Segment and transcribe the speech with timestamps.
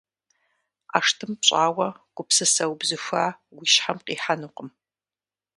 [0.93, 4.69] ӀэштӀым пщӀауэ гупсысэ убзыхуа уи щхьэм къихьэнукъым.